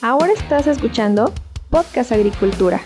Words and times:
Ahora 0.00 0.32
estás 0.32 0.68
escuchando 0.68 1.32
Podcast 1.70 2.12
Agricultura. 2.12 2.80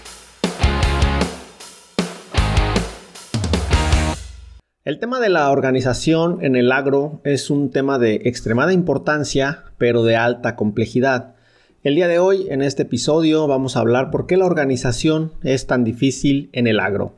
El 4.87 4.99
tema 4.99 5.21
de 5.21 5.29
la 5.29 5.51
organización 5.51 6.43
en 6.43 6.57
el 6.57 6.73
agro 6.73 7.21
es 7.25 7.51
un 7.51 7.71
tema 7.71 7.99
de 7.99 8.23
extremada 8.25 8.73
importancia, 8.73 9.65
pero 9.77 10.05
de 10.05 10.17
alta 10.17 10.57
complejidad. 10.57 11.35
El 11.83 11.97
día 11.97 12.09
de 12.09 12.19
hoy, 12.19 12.47
en 12.49 12.63
este 12.63 12.85
episodio, 12.85 13.47
vamos 13.47 13.77
a 13.77 13.81
hablar 13.81 14.11
por 14.11 14.27
qué 14.27 14.39
la 14.39 14.47
organización 14.47 15.33
es 15.43 15.67
tan 15.67 15.85
difícil 15.85 16.49
en 16.55 16.67
el 16.67 16.81
agro. 16.81 17.13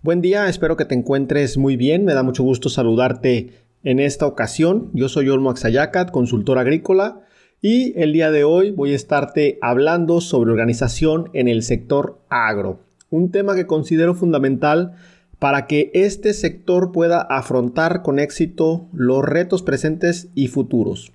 Buen 0.00 0.22
día, 0.22 0.48
espero 0.48 0.78
que 0.78 0.86
te 0.86 0.94
encuentres 0.94 1.58
muy 1.58 1.76
bien, 1.76 2.06
me 2.06 2.14
da 2.14 2.22
mucho 2.22 2.44
gusto 2.44 2.70
saludarte 2.70 3.52
en 3.84 4.00
esta 4.00 4.24
ocasión. 4.24 4.90
Yo 4.94 5.10
soy 5.10 5.28
Olmo 5.28 5.50
Axayacat, 5.50 6.10
consultor 6.12 6.56
agrícola, 6.56 7.24
y 7.60 7.98
el 8.00 8.12
día 8.12 8.30
de 8.30 8.44
hoy 8.44 8.70
voy 8.70 8.92
a 8.92 8.96
estarte 8.96 9.58
hablando 9.60 10.20
sobre 10.20 10.50
organización 10.50 11.30
en 11.32 11.48
el 11.48 11.62
sector 11.62 12.20
agro, 12.28 12.80
un 13.10 13.32
tema 13.32 13.56
que 13.56 13.66
considero 13.66 14.14
fundamental 14.14 14.94
para 15.38 15.66
que 15.66 15.90
este 15.94 16.34
sector 16.34 16.92
pueda 16.92 17.20
afrontar 17.20 18.02
con 18.02 18.18
éxito 18.18 18.86
los 18.92 19.24
retos 19.24 19.62
presentes 19.62 20.28
y 20.34 20.48
futuros. 20.48 21.12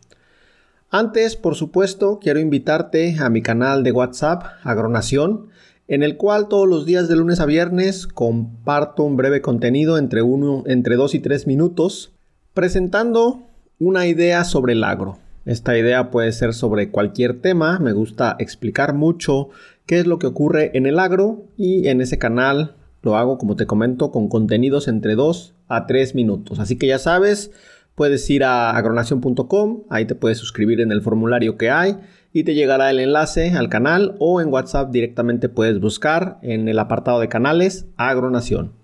Antes, 0.89 1.35
por 1.35 1.55
supuesto, 1.55 2.19
quiero 2.21 2.39
invitarte 2.39 3.15
a 3.19 3.29
mi 3.29 3.41
canal 3.41 3.83
de 3.83 3.91
WhatsApp, 3.91 4.43
Agronación, 4.63 5.47
en 5.87 6.03
el 6.03 6.17
cual 6.17 6.47
todos 6.49 6.67
los 6.67 6.85
días 6.85 7.07
de 7.07 7.15
lunes 7.15 7.39
a 7.39 7.45
viernes 7.45 8.05
comparto 8.05 9.03
un 9.03 9.17
breve 9.17 9.41
contenido 9.41 9.97
entre, 9.97 10.21
uno, 10.21 10.63
entre 10.67 10.95
2 10.95 11.15
y 11.15 11.19
3 11.19 11.47
minutos, 11.47 12.13
presentando 12.53 13.43
una 13.79 14.07
idea 14.07 14.43
sobre 14.43 14.73
el 14.73 14.83
agro. 14.83 15.17
Esta 15.45 15.77
idea 15.77 16.09
puede 16.09 16.31
ser 16.31 16.53
sobre 16.53 16.89
cualquier 16.89 17.41
tema, 17.41 17.77
me 17.79 17.91
gusta 17.91 18.35
explicar 18.39 18.93
mucho 18.93 19.49
qué 19.85 19.99
es 19.99 20.07
lo 20.07 20.17
que 20.17 20.27
ocurre 20.27 20.71
en 20.77 20.85
el 20.85 20.99
agro 20.99 21.43
y 21.57 21.89
en 21.89 21.99
ese 21.99 22.17
canal 22.17 22.75
lo 23.01 23.17
hago, 23.17 23.37
como 23.37 23.57
te 23.57 23.65
comento, 23.65 24.11
con 24.11 24.29
contenidos 24.29 24.87
entre 24.87 25.15
2 25.15 25.53
a 25.67 25.85
3 25.85 26.15
minutos. 26.15 26.59
Así 26.59 26.77
que 26.77 26.87
ya 26.87 26.97
sabes, 26.97 27.51
puedes 27.95 28.29
ir 28.29 28.45
a 28.45 28.71
agronación.com, 28.71 29.83
ahí 29.89 30.05
te 30.05 30.15
puedes 30.15 30.37
suscribir 30.37 30.79
en 30.79 30.93
el 30.93 31.01
formulario 31.01 31.57
que 31.57 31.69
hay 31.69 31.97
y 32.31 32.43
te 32.45 32.55
llegará 32.55 32.89
el 32.89 32.99
enlace 32.99 33.51
al 33.51 33.67
canal 33.67 34.15
o 34.19 34.39
en 34.39 34.47
WhatsApp 34.47 34.91
directamente 34.91 35.49
puedes 35.49 35.81
buscar 35.81 36.39
en 36.41 36.69
el 36.69 36.79
apartado 36.79 37.19
de 37.19 37.27
canales 37.27 37.85
Agronación. 37.97 38.82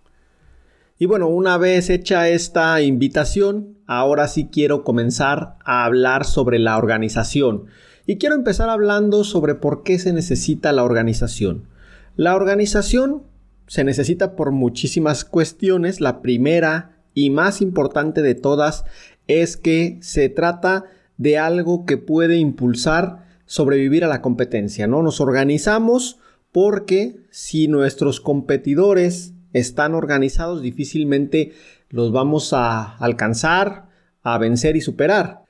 Y 1.02 1.05
bueno, 1.05 1.30
una 1.30 1.58
vez 1.58 1.89
hecha 1.89 2.28
esta 2.28 2.81
invitación, 2.81 3.78
ahora 3.88 4.28
sí 4.28 4.50
quiero 4.52 4.83
comenzar 4.83 5.56
a 5.64 5.86
hablar 5.86 6.25
sobre 6.25 6.59
la 6.59 6.78
organización. 6.78 7.67
Y 8.06 8.17
quiero 8.17 8.36
empezar 8.36 8.69
hablando 8.69 9.23
sobre 9.23 9.56
por 9.56 9.83
qué 9.83 9.97
se 9.97 10.11
necesita 10.11 10.73
la 10.73 10.83
organización. 10.83 11.69
La 12.17 12.36
organización 12.36 13.23
se 13.66 13.86
necesita 13.86 14.36
por 14.36 14.52
muchísimas 14.52 15.23
cuestiones. 15.23 16.02
La 16.02 16.22
primera 16.22 16.97
y 17.13 17.30
más 17.30 17.61
importante 17.61 18.22
de 18.22 18.36
todas 18.36 18.84
es 19.28 19.56
que 19.56 20.00
se 20.02 20.28
trata 20.28 20.84
de 21.16 21.38
algo 21.38 21.86
que 21.86 21.95
puede 21.95 22.36
impulsar 22.36 23.25
sobrevivir 23.45 24.03
a 24.03 24.09
la 24.09 24.22
competencia, 24.22 24.86
¿no? 24.86 25.02
Nos 25.02 25.22
organizamos 25.22 26.19
porque 26.52 27.22
si 27.30 27.69
nuestros 27.69 28.19
competidores 28.19 29.34
están 29.53 29.95
organizados, 29.95 30.61
difícilmente 30.61 31.53
los 31.89 32.11
vamos 32.11 32.53
a 32.53 32.97
alcanzar, 32.97 33.89
a 34.22 34.38
vencer 34.38 34.75
y 34.75 34.81
superar. 34.81 35.44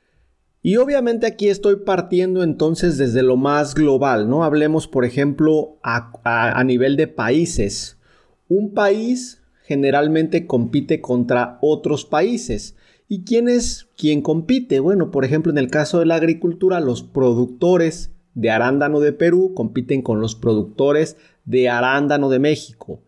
Y 0.62 0.76
obviamente 0.76 1.26
aquí 1.26 1.48
estoy 1.48 1.78
partiendo 1.78 2.44
entonces 2.44 2.98
desde 2.98 3.24
lo 3.24 3.38
más 3.38 3.76
global, 3.76 4.30
¿no? 4.30 4.44
Hablemos, 4.44 4.88
por 4.88 5.06
ejemplo, 5.06 5.78
a, 5.84 6.64
nivel 6.66 6.98
de 6.98 7.08
países. 7.08 7.98
Un 8.50 8.74
país 8.74 9.42
generalmente 9.64 10.48
compite 10.48 11.00
contra 11.00 11.60
otros 11.62 12.04
países. 12.04 12.76
¿Y 13.08 13.24
quién 13.24 13.48
es 13.48 13.88
quien 13.96 14.22
compite? 14.22 14.82
Bueno, 14.82 15.12
por 15.12 15.24
ejemplo, 15.24 15.52
en 15.52 15.58
el 15.58 15.70
caso 15.70 16.00
de 16.00 16.06
la 16.06 16.16
agricultura, 16.16 16.82
los 16.82 17.04
productores 17.04 18.12
de 18.34 18.52
arándano 18.52 19.00
de 19.00 19.14
Perú 19.14 19.54
compiten 19.56 20.02
con 20.02 20.20
los 20.20 20.36
productores 20.36 21.16
de 21.46 21.70
arándano 21.70 22.30
de 22.30 22.40
México. 22.40 23.02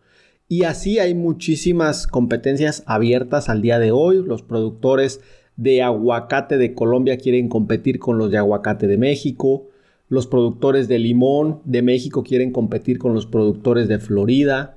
Y 0.52 0.64
así 0.64 0.98
hay 0.98 1.14
muchísimas 1.14 2.06
competencias 2.06 2.82
abiertas 2.84 3.48
al 3.48 3.62
día 3.62 3.78
de 3.78 3.90
hoy. 3.90 4.22
Los 4.22 4.42
productores 4.42 5.22
de 5.56 5.80
aguacate 5.80 6.58
de 6.58 6.74
Colombia 6.74 7.16
quieren 7.16 7.48
competir 7.48 7.98
con 7.98 8.18
los 8.18 8.30
de 8.30 8.36
aguacate 8.36 8.86
de 8.86 8.98
México. 8.98 9.70
Los 10.10 10.26
productores 10.26 10.88
de 10.88 10.98
limón 10.98 11.62
de 11.64 11.80
México 11.80 12.22
quieren 12.22 12.52
competir 12.52 12.98
con 12.98 13.14
los 13.14 13.24
productores 13.24 13.88
de 13.88 13.98
Florida. 13.98 14.76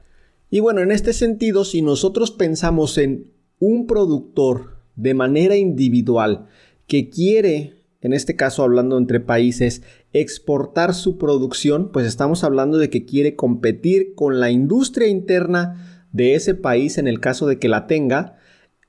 Y 0.50 0.62
bueno, 0.62 0.80
en 0.80 0.94
este 0.94 1.12
sentido, 1.12 1.66
si 1.66 1.82
nosotros 1.82 2.32
pensamos 2.32 2.98
en 2.98 3.34
un 3.60 3.86
productor 3.86 4.78
de 4.96 5.14
manera 5.14 5.58
individual 5.58 6.48
que 6.88 7.10
quiere, 7.10 7.74
en 8.06 8.14
este 8.14 8.36
caso 8.36 8.62
hablando 8.62 9.00
entre 9.00 9.20
países, 9.20 9.82
exportar 10.14 10.94
su 10.94 11.18
producción, 11.18 11.92
pues 11.92 12.06
estamos 12.06 12.44
hablando 12.44 12.78
de 12.78 12.92
que 12.92 13.04
quiere 13.04 13.36
competir 13.36 14.14
con 14.14 14.40
la 14.40 14.52
industria 14.52 15.08
interna 15.08 16.06
de 16.12 16.36
ese 16.36 16.54
país 16.54 17.00
en 17.00 17.08
el 17.08 17.20
caso 17.20 17.48
de 17.48 17.58
que 17.58 17.68
la 17.68 17.88
tenga, 17.88 18.38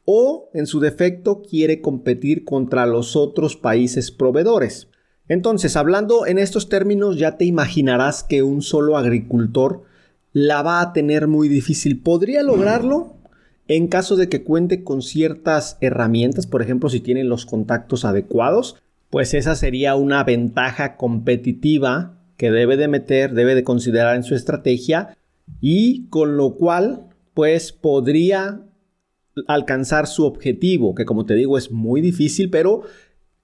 o 0.05 0.51
en 0.53 0.67
su 0.67 0.81
defecto 0.81 1.41
quiere 1.41 1.81
competir 1.81 2.45
contra 2.45 2.85
los 2.85 3.17
otros 3.17 3.57
países 3.57 4.11
proveedores. 4.11 4.89
Entonces, 5.29 5.77
hablando 5.77 6.27
en 6.27 6.39
estos 6.39 6.69
términos, 6.69 7.19
ya 7.19 7.39
te 7.39 7.47
imaginarás 7.47 8.23
que 8.23 8.43
un 8.43 8.61
solo 8.61 8.99
agricultor 8.99 9.85
la 10.35 10.61
va 10.61 10.83
a 10.83 10.93
tener 10.93 11.27
muy 11.27 11.49
difícil. 11.49 12.03
¿Podría 12.03 12.43
lograrlo? 12.43 13.17
En 13.67 13.89
caso 13.89 14.15
de 14.17 14.29
que 14.29 14.45
cuente 14.45 14.85
con 14.85 15.01
ciertas 15.01 15.79
herramientas, 15.81 16.47
por 16.47 16.61
ejemplo, 16.61 16.91
si 16.91 17.01
tiene 17.01 17.25
los 17.25 17.47
contactos 17.47 18.05
adecuados, 18.05 18.77
pues 19.11 19.35
esa 19.35 19.55
sería 19.55 19.95
una 19.95 20.25
ventaja 20.25 20.97
competitiva 20.97 22.19
que 22.37 22.51
debe 22.51 22.77
de 22.77 22.89
meter, 22.89 23.33
debe 23.33 23.55
de 23.55 23.65
considerar 23.65 24.17
en 24.17 24.23
su 24.23 24.35
estrategia 24.35 25.17
y 25.61 26.07
con 26.09 26.37
lo 26.37 26.55
cual 26.55 27.09
pues 27.35 27.73
podría 27.73 28.63
alcanzar 29.47 30.07
su 30.07 30.25
objetivo, 30.25 30.95
que 30.95 31.05
como 31.05 31.27
te 31.27 31.35
digo 31.35 31.59
es 31.59 31.71
muy 31.71 32.01
difícil, 32.01 32.51
pero 32.51 32.83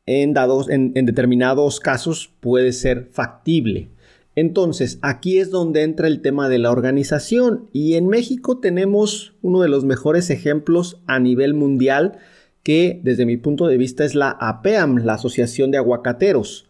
en, 0.07 0.35
dados, 0.35 0.69
en 0.69 0.93
determinados 0.93 1.81
casos 1.81 2.33
puede 2.41 2.73
ser 2.73 3.09
factible. 3.13 3.91
Entonces, 4.35 4.99
aquí 5.03 5.39
es 5.39 5.51
donde 5.51 5.83
entra 5.83 6.07
el 6.07 6.23
tema 6.23 6.49
de 6.49 6.59
la 6.59 6.71
organización 6.71 7.69
y 7.73 7.95
en 7.95 8.09
México 8.09 8.59
tenemos 8.61 9.35
uno 9.43 9.61
de 9.61 9.69
los 9.69 9.85
mejores 9.85 10.31
ejemplos 10.31 11.03
a 11.07 11.19
nivel 11.19 11.53
mundial 11.53 12.19
que 12.63 13.01
desde 13.03 13.27
mi 13.27 13.37
punto 13.37 13.67
de 13.67 13.77
vista 13.77 14.05
es 14.05 14.15
la 14.15 14.31
APEAM, 14.31 15.05
la 15.05 15.15
Asociación 15.15 15.71
de 15.71 15.79
Aguacateros, 15.79 16.69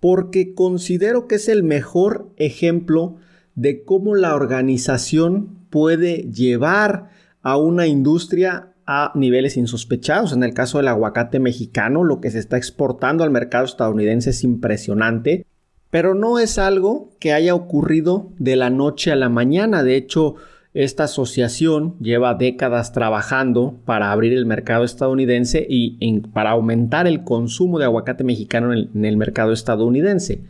porque 0.00 0.54
considero 0.54 1.28
que 1.28 1.36
es 1.36 1.48
el 1.48 1.62
mejor 1.62 2.30
ejemplo 2.36 3.16
de 3.54 3.84
cómo 3.84 4.14
la 4.14 4.34
organización 4.34 5.58
puede 5.70 6.30
llevar 6.30 7.10
a 7.42 7.56
una 7.56 7.86
industria 7.86 8.72
a 8.86 9.12
niveles 9.14 9.56
insospechados. 9.56 10.32
En 10.32 10.42
el 10.42 10.54
caso 10.54 10.78
del 10.78 10.88
aguacate 10.88 11.38
mexicano, 11.38 12.04
lo 12.04 12.20
que 12.20 12.30
se 12.30 12.38
está 12.38 12.56
exportando 12.56 13.24
al 13.24 13.30
mercado 13.30 13.64
estadounidense 13.64 14.30
es 14.30 14.44
impresionante. 14.44 15.46
Pero 15.90 16.14
no 16.14 16.38
es 16.38 16.58
algo 16.58 17.10
que 17.20 17.32
haya 17.32 17.54
ocurrido 17.54 18.30
de 18.38 18.56
la 18.56 18.70
noche 18.70 19.12
a 19.12 19.16
la 19.16 19.28
mañana. 19.28 19.82
De 19.82 19.96
hecho, 19.96 20.36
esta 20.74 21.04
asociación 21.04 21.98
lleva 22.00 22.34
décadas 22.34 22.92
trabajando 22.92 23.78
para 23.84 24.10
abrir 24.10 24.32
el 24.32 24.46
mercado 24.46 24.84
estadounidense 24.84 25.66
y 25.68 26.20
para 26.32 26.50
aumentar 26.50 27.06
el 27.06 27.24
consumo 27.24 27.78
de 27.78 27.84
aguacate 27.84 28.24
mexicano 28.24 28.72
en 28.72 29.04
el, 29.04 29.16
mercado 29.18 29.52
estadounidense. 29.52 30.40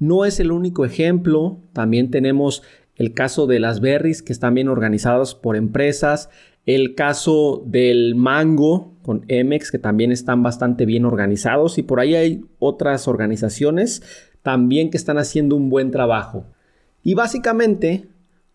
No 0.00 0.24
es 0.24 0.40
el 0.40 0.50
único 0.50 0.84
ejemplo, 0.84 1.60
también 1.72 2.10
tenemos 2.10 2.64
el 2.96 3.14
caso 3.14 3.46
de 3.46 3.60
las 3.60 3.80
berries 3.80 4.22
que 4.22 4.32
están 4.32 4.54
bien 4.54 4.68
organizadas 4.68 5.36
por 5.36 5.54
empresas, 5.54 6.28
el 6.66 6.96
caso 6.96 7.62
del 7.64 8.16
mango 8.16 8.94
con 9.02 9.24
Emex 9.28 9.70
que 9.70 9.78
también 9.78 10.10
están 10.10 10.42
bastante 10.42 10.86
bien 10.86 11.04
organizados 11.04 11.78
y 11.78 11.82
por 11.82 12.00
ahí 12.00 12.16
hay 12.16 12.44
otras 12.58 13.06
organizaciones 13.06 14.02
también 14.42 14.90
que 14.90 14.96
están 14.96 15.18
haciendo 15.18 15.54
un 15.54 15.70
buen 15.70 15.92
trabajo. 15.92 16.46
Y 17.04 17.14
básicamente, 17.14 18.08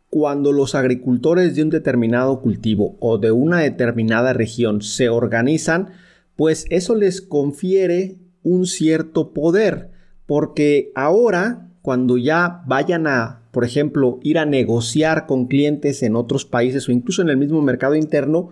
cuando 0.10 0.52
los 0.52 0.76
agricultores 0.76 1.56
de 1.56 1.64
un 1.64 1.70
determinado 1.70 2.42
cultivo 2.42 2.96
o 3.00 3.18
de 3.18 3.32
una 3.32 3.60
determinada 3.60 4.34
región 4.34 4.82
se 4.82 5.10
organizan, 5.10 5.90
pues 6.36 6.66
eso 6.70 6.96
les 6.96 7.22
confiere 7.22 8.18
un 8.44 8.68
cierto 8.68 9.34
poder, 9.34 9.90
porque 10.26 10.92
ahora, 10.96 11.70
cuando 11.82 12.18
ya 12.18 12.64
vayan 12.68 13.08
a, 13.08 13.42
por 13.52 13.66
ejemplo, 13.66 14.20
ir 14.24 14.38
a 14.38 14.46
negociar 14.46 15.26
con 15.26 15.48
clientes 15.48 16.04
en 16.04 16.16
otros 16.16 16.46
países 16.46 16.88
o 16.88 16.92
incluso 16.92 17.22
en 17.22 17.30
el 17.30 17.38
mismo 17.38 17.62
mercado 17.62 17.96
interno, 17.96 18.50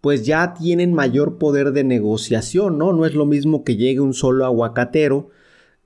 pues 0.00 0.24
ya 0.24 0.54
tienen 0.54 0.92
mayor 0.92 1.38
poder 1.38 1.72
de 1.72 1.84
negociación, 1.84 2.78
¿no? 2.78 2.92
No 2.92 3.06
es 3.06 3.14
lo 3.14 3.26
mismo 3.26 3.64
que 3.64 3.76
llegue 3.76 4.00
un 4.00 4.14
solo 4.14 4.44
aguacatero 4.44 5.30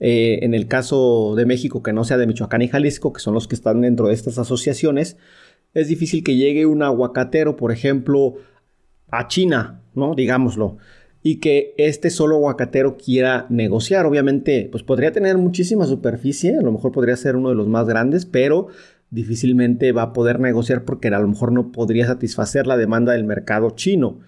eh, 0.01 0.41
en 0.43 0.55
el 0.55 0.67
caso 0.67 1.35
de 1.37 1.47
México 1.47 1.83
que 1.83 1.93
no 1.93 2.05
sea 2.05 2.17
de 2.17 2.27
Michoacán 2.27 2.63
y 2.63 2.69
Jalisco, 2.69 3.13
que 3.13 3.21
son 3.21 3.35
los 3.35 3.47
que 3.47 3.55
están 3.55 3.83
dentro 3.83 4.09
de 4.09 4.15
estas 4.15 4.39
asociaciones, 4.39 5.17
es 5.75 5.89
difícil 5.89 6.25
que 6.25 6.37
llegue 6.37 6.67
un 6.67 6.83
aguacatero, 6.83 7.57
por 7.57 7.71
ejemplo, 7.71 8.35
a 9.11 9.29
China, 9.29 9.83
¿no? 9.95 10.15
Digámoslo 10.15 10.79
y 11.23 11.37
que 11.37 11.75
este 11.77 12.11
solo 12.11 12.37
aguacatero 12.37 12.97
quiera 12.97 13.47
negociar. 13.51 14.07
Obviamente, 14.07 14.69
pues 14.71 14.83
podría 14.83 15.13
tener 15.13 15.37
muchísima 15.39 15.87
superficie, 15.87 16.57
a 16.57 16.63
lo 16.63 16.73
mejor 16.73 16.93
podría 16.93 17.17
ser 17.17 17.37
uno 17.37 17.51
de 17.51 17.55
los 17.55 17.69
más 17.69 17.87
grandes, 17.87 18.27
pero 18.27 18.69
difícilmente 19.11 19.93
va 19.93 20.03
a 20.03 20.13
poder 20.13 20.41
negociar 20.41 20.85
porque 20.85 21.09
a 21.09 21.19
lo 21.19 21.29
mejor 21.29 21.53
no 21.53 21.73
podría 21.73 22.07
satisfacer 22.07 22.67
la 22.67 22.77
demanda 22.77 23.13
del 23.13 23.25
mercado 23.25 23.71
chino. 23.71 24.21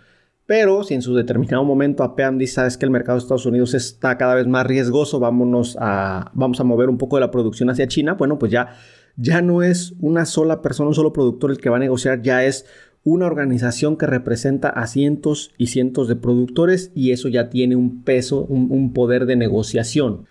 Pero 0.46 0.82
si 0.82 0.94
en 0.94 1.02
su 1.02 1.14
determinado 1.14 1.64
momento 1.64 2.02
APEAM 2.02 2.36
dice, 2.36 2.54
sabes 2.54 2.76
que 2.76 2.84
el 2.84 2.90
mercado 2.90 3.16
de 3.16 3.22
Estados 3.22 3.46
Unidos 3.46 3.74
está 3.74 4.18
cada 4.18 4.34
vez 4.34 4.46
más 4.46 4.66
riesgoso, 4.66 5.20
vámonos 5.20 5.76
a, 5.80 6.30
vamos 6.34 6.60
a 6.60 6.64
mover 6.64 6.88
un 6.88 6.98
poco 6.98 7.16
de 7.16 7.20
la 7.20 7.30
producción 7.30 7.70
hacia 7.70 7.86
China, 7.86 8.14
bueno, 8.14 8.38
pues 8.38 8.50
ya, 8.50 8.76
ya 9.16 9.40
no 9.40 9.62
es 9.62 9.94
una 10.00 10.26
sola 10.26 10.60
persona, 10.60 10.88
un 10.88 10.94
solo 10.94 11.12
productor 11.12 11.52
el 11.52 11.58
que 11.58 11.70
va 11.70 11.76
a 11.76 11.80
negociar, 11.80 12.22
ya 12.22 12.44
es 12.44 12.66
una 13.04 13.26
organización 13.26 13.96
que 13.96 14.06
representa 14.06 14.68
a 14.68 14.86
cientos 14.86 15.52
y 15.58 15.68
cientos 15.68 16.08
de 16.08 16.16
productores 16.16 16.92
y 16.94 17.10
eso 17.10 17.28
ya 17.28 17.50
tiene 17.50 17.76
un 17.76 18.02
peso, 18.04 18.44
un, 18.44 18.92
poder 18.92 19.26
de 19.26 19.36
negociación. 19.36 20.26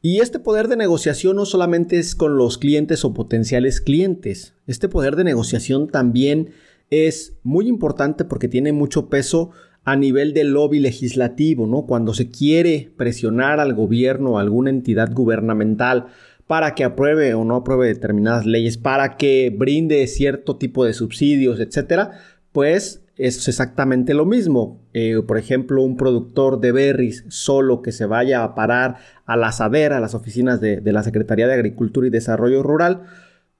Y 0.00 0.18
este 0.18 0.40
poder 0.40 0.66
de 0.66 0.76
negociación 0.76 1.36
no 1.36 1.46
solamente 1.46 1.98
es 1.98 2.16
con 2.16 2.36
los 2.36 2.58
clientes 2.58 3.04
o 3.04 3.14
potenciales 3.14 3.80
clientes, 3.80 4.54
este 4.66 4.88
poder 4.88 5.14
de 5.14 5.22
negociación 5.22 5.88
también 5.88 6.50
es 6.92 7.38
muy 7.42 7.68
importante 7.68 8.26
porque 8.26 8.48
tiene 8.48 8.70
mucho 8.72 9.08
peso 9.08 9.50
a 9.82 9.96
nivel 9.96 10.34
del 10.34 10.52
lobby 10.52 10.78
legislativo, 10.78 11.66
¿no? 11.66 11.86
Cuando 11.86 12.12
se 12.12 12.30
quiere 12.30 12.92
presionar 12.98 13.60
al 13.60 13.72
gobierno 13.72 14.32
o 14.32 14.38
alguna 14.38 14.68
entidad 14.68 15.10
gubernamental 15.10 16.08
para 16.46 16.74
que 16.74 16.84
apruebe 16.84 17.32
o 17.32 17.44
no 17.44 17.56
apruebe 17.56 17.86
determinadas 17.86 18.44
leyes, 18.44 18.76
para 18.76 19.16
que 19.16 19.50
brinde 19.56 20.06
cierto 20.06 20.56
tipo 20.56 20.84
de 20.84 20.92
subsidios, 20.92 21.60
etcétera, 21.60 22.10
pues 22.52 23.02
es 23.16 23.48
exactamente 23.48 24.12
lo 24.12 24.26
mismo. 24.26 24.82
Eh, 24.92 25.22
por 25.26 25.38
ejemplo, 25.38 25.82
un 25.82 25.96
productor 25.96 26.60
de 26.60 26.72
berries 26.72 27.24
solo 27.28 27.80
que 27.80 27.92
se 27.92 28.04
vaya 28.04 28.44
a 28.44 28.54
parar 28.54 28.98
a 29.24 29.38
la 29.38 29.50
SADER, 29.50 29.94
a 29.94 30.00
las 30.00 30.14
oficinas 30.14 30.60
de 30.60 30.92
la 30.92 31.02
Secretaría 31.02 31.46
de 31.46 31.54
Agricultura 31.54 32.06
y 32.06 32.10
Desarrollo 32.10 32.62
Rural, 32.62 33.04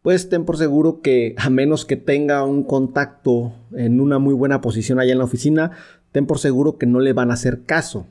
pues 0.02 0.28
ten 0.28 0.44
por 0.44 0.56
seguro 0.56 1.00
que 1.00 1.34
a 1.38 1.48
menos 1.48 1.84
que 1.84 1.96
tenga 1.96 2.44
un 2.44 2.64
contacto 2.64 3.54
en 3.72 4.00
una 4.00 4.18
muy 4.18 4.34
buena 4.34 4.60
posición 4.60 4.98
allá 4.98 5.12
en 5.12 5.18
la 5.18 5.24
oficina, 5.24 5.70
ten 6.10 6.26
por 6.26 6.38
seguro 6.38 6.76
que 6.76 6.86
no 6.86 7.00
le 7.00 7.12
van 7.12 7.30
a 7.30 7.34
hacer 7.34 7.62
caso. 7.62 8.08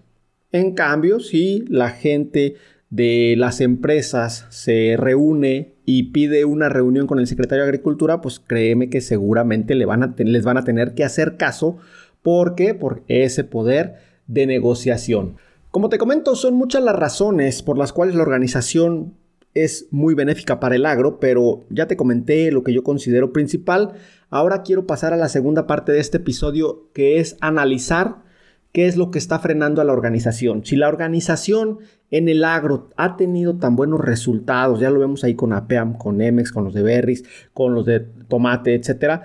En 0.51 0.73
cambio, 0.73 1.19
si 1.19 1.65
la 1.67 1.89
gente 1.89 2.55
de 2.89 3.35
las 3.37 3.61
empresas 3.61 4.45
se 4.49 4.95
reúne 4.97 5.75
y 5.85 6.11
pide 6.11 6.45
una 6.45 6.69
reunión 6.69 7.07
con 7.07 7.19
el 7.19 7.27
secretario 7.27 7.63
de 7.63 7.69
Agricultura, 7.69 8.21
pues 8.21 8.39
créeme 8.39 8.89
que 8.89 9.01
seguramente 9.01 9.75
le 9.75 9.85
van 9.85 10.03
a 10.03 10.13
les 10.17 10.43
van 10.43 10.57
a 10.57 10.63
tener 10.63 10.93
que 10.93 11.03
hacer 11.03 11.37
caso. 11.37 11.77
¿Por 12.21 12.55
qué? 12.55 12.73
Por 12.73 13.03
ese 13.07 13.43
poder 13.43 13.95
de 14.27 14.45
negociación. 14.45 15.37
Como 15.71 15.87
te 15.87 15.97
comento, 15.97 16.35
son 16.35 16.55
muchas 16.55 16.83
las 16.83 16.95
razones 16.95 17.63
por 17.63 17.77
las 17.77 17.93
cuales 17.93 18.15
la 18.15 18.23
organización 18.23 19.13
es 19.53 19.87
muy 19.91 20.13
benéfica 20.15 20.59
para 20.59 20.75
el 20.75 20.85
agro, 20.85 21.19
pero 21.19 21.63
ya 21.69 21.87
te 21.87 21.97
comenté 21.97 22.51
lo 22.51 22.63
que 22.63 22.73
yo 22.73 22.83
considero 22.83 23.33
principal. 23.33 23.93
Ahora 24.29 24.63
quiero 24.63 24.87
pasar 24.87 25.13
a 25.13 25.17
la 25.17 25.29
segunda 25.29 25.67
parte 25.67 25.91
de 25.91 25.99
este 25.99 26.17
episodio, 26.17 26.87
que 26.93 27.19
es 27.19 27.37
analizar 27.41 28.23
qué 28.71 28.87
es 28.87 28.95
lo 28.95 29.11
que 29.11 29.19
está 29.19 29.39
frenando 29.39 29.81
a 29.81 29.85
la 29.85 29.93
organización. 29.93 30.65
Si 30.65 30.75
la 30.75 30.87
organización 30.87 31.79
en 32.09 32.29
el 32.29 32.43
agro 32.43 32.89
ha 32.95 33.17
tenido 33.17 33.57
tan 33.57 33.75
buenos 33.75 33.99
resultados, 33.99 34.79
ya 34.79 34.89
lo 34.89 34.99
vemos 34.99 35.23
ahí 35.23 35.35
con 35.35 35.53
APEAM, 35.53 35.97
con 35.97 36.21
Emex, 36.21 36.51
con 36.51 36.63
los 36.63 36.73
de 36.73 36.83
Berries, 36.83 37.23
con 37.53 37.73
los 37.73 37.85
de 37.85 37.99
Tomate, 37.99 38.75
etcétera. 38.75 39.23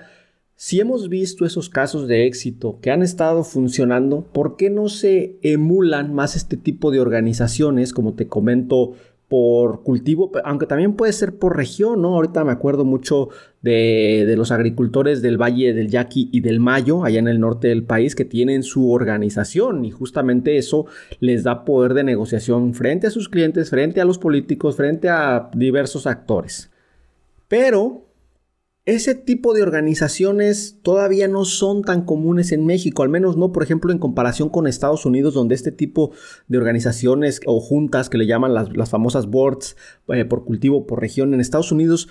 Si 0.55 0.79
hemos 0.79 1.07
visto 1.07 1.45
esos 1.45 1.69
casos 1.69 2.07
de 2.07 2.25
éxito 2.25 2.79
que 2.81 2.89
han 2.89 3.03
estado 3.03 3.43
funcionando, 3.43 4.23
¿por 4.33 4.57
qué 4.57 4.69
no 4.69 4.89
se 4.89 5.37
emulan 5.43 6.13
más 6.13 6.35
este 6.35 6.57
tipo 6.57 6.89
de 6.89 6.99
organizaciones, 6.99 7.93
como 7.93 8.15
te 8.15 8.27
comento, 8.27 8.93
por 9.27 9.83
cultivo, 9.83 10.31
aunque 10.45 10.67
también 10.67 10.93
puede 10.93 11.11
ser 11.11 11.37
por 11.37 11.57
región, 11.57 12.01
¿no? 12.01 12.15
Ahorita 12.15 12.45
me 12.45 12.53
acuerdo 12.53 12.85
mucho 12.85 13.27
de, 13.61 14.33
los 14.37 14.51
agricultores 14.51 15.21
del 15.21 15.41
Valle 15.41 15.73
del 15.73 15.89
Yaqui 15.89 16.29
y 16.31 16.39
del 16.39 16.61
Mayo, 16.61 17.03
allá 17.03 17.19
en 17.19 17.27
el 17.27 17.41
norte 17.41 17.67
del 17.67 17.83
país, 17.83 18.15
que 18.15 18.23
tienen 18.23 18.63
su 18.63 18.89
organización 18.91 19.83
y 19.83 19.91
justamente 19.91 20.57
eso 20.57 20.85
les 21.19 21.43
da 21.43 21.65
poder 21.65 21.93
de 21.93 22.05
negociación 22.05 22.73
frente 22.73 23.07
a 23.07 23.11
sus 23.11 23.27
clientes, 23.27 23.69
frente 23.69 23.99
a 23.99 24.05
los 24.05 24.17
políticos, 24.17 24.77
frente 24.77 25.09
a 25.09 25.49
diversos 25.53 26.07
actores. 26.07 26.71
Pero 27.49 28.06
ese 28.87 29.15
tipo 29.15 29.53
de 29.53 29.63
organizaciones 29.63 30.79
todavía 30.81 31.27
no 31.27 31.43
son 31.43 31.81
tan 31.81 32.05
comunes 32.05 32.53
en 32.53 32.65
México, 32.65 33.03
al 33.03 33.09
menos 33.09 33.35
no, 33.35 33.51
por 33.51 33.61
ejemplo, 33.61 33.91
en 33.91 33.99
comparación 33.99 34.47
con 34.47 34.65
Estados 34.65 35.05
Unidos, 35.05 35.33
donde 35.33 35.55
este 35.55 35.73
tipo 35.73 36.13
de 36.47 36.57
organizaciones 36.57 37.41
o 37.45 37.59
juntas 37.59 38.07
que 38.09 38.17
le 38.17 38.25
llaman 38.25 38.53
las, 38.53 38.89
famosas 38.89 39.27
boards 39.27 39.75
eh, 40.07 40.23
por 40.23 40.45
cultivo, 40.45 40.87
por 40.87 41.01
región, 41.01 41.33
en 41.33 41.41
Estados 41.41 41.73
Unidos 41.73 42.07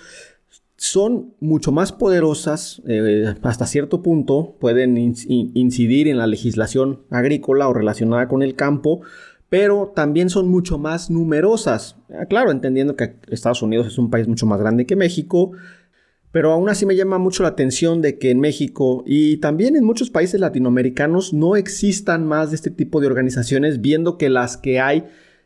son 0.75 1.33
mucho 1.39 1.71
más 1.71 1.91
poderosas 1.91 2.83
eh, 2.87 3.33
hasta 3.41 3.65
cierto 3.65 4.03
punto, 4.03 4.55
pueden 4.59 4.99
incidir 4.99 6.07
en 6.07 6.19
la 6.19 6.27
legislación 6.27 7.01
agrícola 7.09 7.67
o 7.69 7.73
relacionada 7.73 8.27
con 8.27 8.43
el 8.43 8.53
campo, 8.53 9.01
pero 9.49 9.93
también 9.95 10.29
son 10.29 10.47
mucho 10.47 10.77
más 10.77 11.09
numerosas. 11.09 11.95
Ah, 12.09 12.27
claro, 12.27 12.51
entendiendo 12.51 12.95
que 12.95 13.15
Estados 13.29 13.63
Unidos 13.63 13.87
es 13.87 13.97
un 13.97 14.11
país 14.11 14.27
mucho 14.27 14.45
más 14.45 14.59
grande 14.59 14.85
que 14.85 14.95
México, 14.95 15.53
pero 16.37 16.51
aún 16.51 16.69
así 16.69 16.85
me 16.85 16.95
llama 16.95 17.17
mucho 17.17 17.41
la 17.41 17.49
atención 17.49 17.99
de 17.99 18.19
que 18.19 18.29
en 18.29 18.39
México 18.39 19.03
y 19.07 19.37
también 19.37 19.75
en 19.75 19.83
muchos 19.83 20.11
países 20.11 20.39
latinoamericanos 20.39 21.33
no 21.33 21.55
existan 21.55 22.27
más 22.27 22.51
de 22.51 22.57
este 22.57 22.69
tipo 22.69 23.01
de 23.01 23.07
organizaciones, 23.07 23.81
viendo 23.81 24.19
que 24.19 24.29
las 24.29 24.55
que 24.55 24.79
hay 24.79 25.05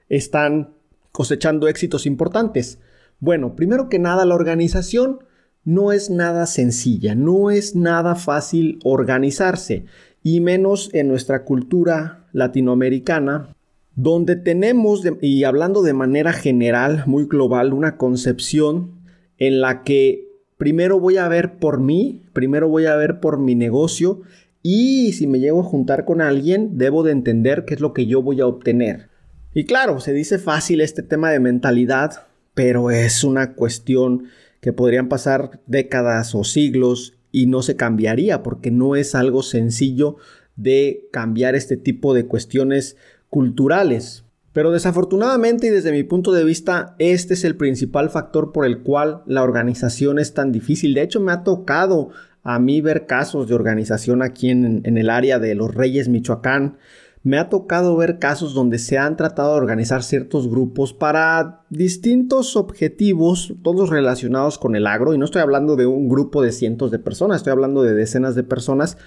están 0.09 0.73
cosechando 1.13 1.69
éxitos 1.69 2.05
importantes. 2.05 2.79
Bueno, 3.21 3.55
primero 3.55 3.87
que 3.87 3.99
nada, 3.99 4.25
la 4.25 4.35
organización 4.35 5.19
no 5.63 5.93
es 5.93 6.09
nada 6.09 6.45
sencilla, 6.45 7.15
no 7.15 7.51
es 7.51 7.73
nada 7.73 8.15
fácil 8.15 8.77
organizarse, 8.83 9.85
y 10.21 10.41
menos 10.41 10.89
en 10.91 11.07
nuestra 11.07 11.45
cultura 11.45 12.27
latinoamericana, 12.33 13.55
donde 13.95 14.35
tenemos, 14.35 15.03
y 15.21 15.45
hablando 15.45 15.83
de 15.83 15.93
manera 15.93 16.33
general, 16.33 17.05
muy 17.05 17.27
global, 17.27 17.71
una 17.71 17.95
concepción 17.95 18.99
en 19.37 19.61
la 19.61 19.83
que 19.83 20.30
primero 20.61 20.99
voy 20.99 21.17
a 21.17 21.27
ver 21.27 21.57
por 21.57 21.79
mí, 21.79 22.21
primero 22.33 22.69
voy 22.69 22.85
a 22.85 22.95
ver 22.95 23.19
por 23.19 23.39
mi 23.39 23.55
negocio 23.55 24.21
y 24.61 25.11
si 25.13 25.25
me 25.25 25.39
llego 25.39 25.61
a 25.61 25.63
juntar 25.63 26.05
con 26.05 26.21
alguien, 26.21 26.77
debo 26.77 27.01
de 27.01 27.13
entender 27.13 27.65
qué 27.65 27.73
es 27.73 27.79
lo 27.79 27.93
que 27.93 28.05
yo 28.05 28.21
voy 28.21 28.41
a 28.41 28.45
obtener. 28.45 29.09
Y 29.55 29.65
claro, 29.65 29.99
se 29.99 30.13
dice 30.13 30.37
fácil 30.37 30.81
este 30.81 31.01
tema 31.01 31.31
de 31.31 31.39
mentalidad, 31.39 32.27
pero 32.53 32.91
es 32.91 33.23
una 33.23 33.55
cuestión 33.55 34.25
que 34.59 34.71
podrían 34.71 35.09
pasar 35.09 35.61
décadas 35.65 36.35
o 36.35 36.43
siglos 36.43 37.17
y 37.31 37.47
no 37.47 37.63
se 37.63 37.75
cambiaría 37.75 38.43
porque 38.43 38.69
no 38.69 38.95
es 38.95 39.15
algo 39.15 39.41
sencillo 39.41 40.17
de 40.57 41.07
cambiar 41.11 41.55
este 41.55 41.75
tipo 41.75 42.13
de 42.13 42.27
cuestiones 42.27 42.97
culturales. 43.31 44.25
Pero 44.53 44.71
desafortunadamente 44.71 45.67
y 45.67 45.69
desde 45.69 45.91
mi 45.91 46.03
punto 46.03 46.33
de 46.33 46.43
vista, 46.43 46.95
este 46.99 47.35
es 47.35 47.45
el 47.45 47.55
principal 47.55 48.09
factor 48.09 48.51
por 48.51 48.65
el 48.65 48.79
cual 48.79 49.23
la 49.25 49.43
organización 49.43 50.19
es 50.19 50.33
tan 50.33 50.51
difícil. 50.51 50.93
De 50.93 51.03
hecho, 51.03 51.21
me 51.21 51.31
ha 51.31 51.43
tocado 51.43 52.09
a 52.43 52.59
mí 52.59 52.81
ver 52.81 53.05
casos 53.05 53.47
de 53.47 53.55
organización 53.55 54.21
aquí 54.21 54.49
en, 54.49 54.81
el 54.85 55.09
área 55.09 55.39
de 55.39 55.55
los 55.55 55.73
Reyes, 55.73 56.09
Michoacán. 56.09 56.77
Me 57.23 57.37
ha 57.37 57.49
tocado 57.49 57.95
ver 57.95 58.17
casos 58.17 58.53
donde 58.53 58.79
se 58.79 58.97
han 58.97 59.15
tratado 59.15 59.53
de 59.53 59.61
organizar 59.61 60.03
ciertos 60.03 60.49
grupos 60.49 60.91
para 60.91 61.61
distintos 61.69 62.55
objetivos, 62.57 63.53
todos 63.61 63.89
relacionados 63.89 64.57
con 64.57 64.75
el 64.75 64.87
agro. 64.87 65.13
Y 65.13 65.17
no 65.17 65.25
estoy 65.25 65.43
hablando 65.43 65.75
de 65.75 65.85
un 65.85 66.09
grupo 66.09 66.41
de 66.41 66.51
cientos 66.51 66.91
de 66.91 66.99
personas, 66.99 67.37
estoy 67.37 67.51
hablando 67.51 67.83
de 67.83 67.93
decenas 67.93 68.35
de 68.35 68.43
personas. 68.43 68.97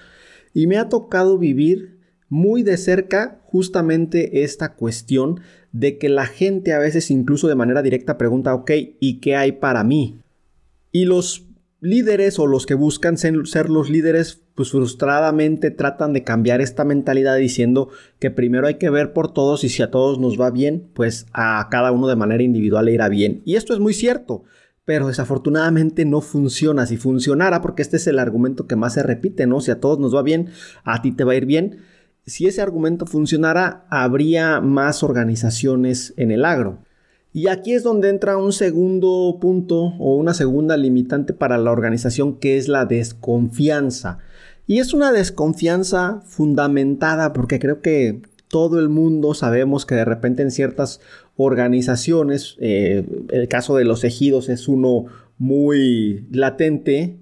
Y 0.55 0.69
me 0.69 0.79
ha 0.79 0.89
tocado 0.89 1.37
vivir 1.37 1.94
muy 2.29 2.63
de 2.63 2.77
cerca 2.77 3.41
justamente 3.45 4.43
esta 4.43 4.75
cuestión 4.75 5.41
de 5.73 5.99
que 5.99 6.09
la 6.09 6.27
gente 6.27 6.73
a 6.73 6.79
veces 6.79 7.11
incluso 7.11 7.49
de 7.49 7.55
manera 7.55 7.83
directa 7.83 8.19
pregunta, 8.19 8.55
ok, 8.55 8.71
¿y 9.01 9.21
qué 9.21 9.37
hay 9.37 9.53
para 9.53 9.85
mí? 9.85 10.21
Y 10.93 11.05
los 11.05 11.47
líderes 11.85 12.39
o 12.39 12.47
los 12.47 12.65
que 12.65 12.75
buscan 12.75 13.19
ser, 13.19 13.69
los 13.69 13.91
líderes, 13.91 14.43
pues 14.55 14.71
frustradamente 14.71 15.71
tratan 15.71 16.13
de 16.15 16.25
cambiar 16.25 16.61
esta 16.61 16.85
mentalidad 16.85 17.37
diciendo 17.37 17.91
que 18.19 18.31
primero 18.31 18.67
hay 18.67 18.77
que 18.77 18.89
ver 18.89 19.13
por 19.13 19.33
todos 19.33 19.65
y 19.65 19.69
si 19.69 19.83
a 19.83 19.91
todos 19.91 20.19
nos 20.19 20.41
va 20.41 20.51
bien, 20.51 20.89
pues 20.95 21.27
a 21.33 21.69
cada 21.71 21.93
uno 21.93 22.09
de 22.09 22.17
manera 22.17 22.43
individual 22.43 22.87
le 22.87 22.93
irá 22.95 23.09
bien. 23.09 23.43
Y 23.45 23.57
esto 23.57 23.75
es 23.75 23.81
muy 23.81 23.93
cierto. 23.93 24.45
Pero 24.87 25.09
desafortunadamente 25.09 26.05
no 26.05 26.21
funciona. 26.21 26.85
Si 26.85 26.99
funcionara, 26.99 27.63
porque 27.63 27.81
este 27.81 27.97
es 27.97 28.07
el 28.07 28.19
argumento 28.19 28.67
que 28.67 28.77
más 28.77 28.93
se 28.93 29.03
repite, 29.03 29.47
¿no? 29.47 29.61
Si 29.61 29.71
a 29.71 29.81
todos 29.81 29.99
nos 29.99 30.15
va 30.15 30.23
bien, 30.23 30.51
a 30.85 31.01
ti 31.01 31.13
te 31.13 31.25
va 31.25 31.33
a 31.33 31.37
ir 31.37 31.47
bien 31.47 31.79
si 32.27 32.47
ese 32.47 32.63
argumento 32.63 33.07
funcionara, 33.07 33.87
habría 33.91 34.61
más 34.61 35.03
organizaciones 35.03 36.15
en 36.17 36.31
el 36.31 36.45
agro. 36.45 36.79
Y 37.33 37.49
aquí 37.49 37.75
es 37.75 37.83
donde 37.83 38.11
entra 38.11 38.37
un 38.37 38.53
segundo 38.53 39.39
punto 39.41 39.95
o 39.99 40.17
una 40.17 40.35
segunda 40.35 40.77
limitante 40.77 41.33
para 41.33 41.59
la 41.59 41.73
organización 41.73 42.39
que 42.39 42.57
es 42.57 42.69
la 42.69 42.87
desconfianza. 42.87 44.19
Y 44.67 44.79
es 44.79 44.95
una 44.95 45.13
desconfianza 45.13 46.23
fundamentada 46.27 47.33
porque 47.33 47.59
creo 47.59 47.83
que 47.83 48.23
todo 48.49 48.79
el 48.79 48.89
mundo 48.89 49.35
sabemos 49.35 49.85
que 49.85 49.97
de 49.97 50.05
repente 50.05 50.43
en 50.43 50.53
ciertas 50.53 51.01
organizaciones, 51.37 52.57
eh, 52.61 53.05
el 53.31 53.49
caso 53.49 53.77
de 53.77 53.85
los 53.85 54.05
ejidos 54.05 54.49
es 54.49 54.69
uno 54.69 55.07
muy 55.37 56.29
latente, 56.31 57.19